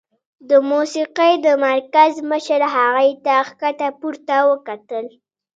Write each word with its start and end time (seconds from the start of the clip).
د 0.49 0.51
موسيقۍ 0.69 1.33
د 1.45 1.47
مرکز 1.65 2.11
مشر 2.31 2.61
هغې 2.75 3.09
ته 3.25 3.33
ښکته 3.47 3.87
پورته 3.99 4.37
وکتل. 4.49 5.05